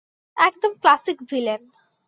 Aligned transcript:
একদম 0.37 0.71
classic 0.81 1.17
villain. 1.29 1.61